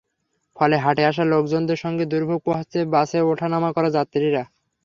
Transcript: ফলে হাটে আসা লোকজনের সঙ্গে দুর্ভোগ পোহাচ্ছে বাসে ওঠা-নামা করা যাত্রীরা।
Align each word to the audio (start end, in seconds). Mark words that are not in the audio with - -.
ফলে 0.55 0.75
হাটে 0.77 1.03
আসা 1.05 1.23
লোকজনের 1.25 1.79
সঙ্গে 1.83 2.03
দুর্ভোগ 2.05 2.39
পোহাচ্ছে 2.45 2.79
বাসে 2.93 3.19
ওঠা-নামা 3.23 3.69
করা 3.73 3.89
যাত্রীরা। 3.97 4.43